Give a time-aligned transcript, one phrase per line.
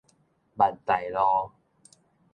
[0.55, 1.51] 萬大路